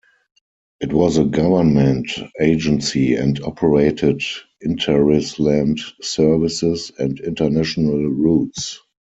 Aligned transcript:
It 0.79 0.91
was 0.93 1.19
a 1.19 1.25
government 1.25 2.09
agency 2.39 3.13
and 3.13 3.39
operated 3.43 4.23
interisland 4.65 5.79
services 6.03 6.91
and 6.97 7.19
international 7.19 8.07
routes. 8.07 8.79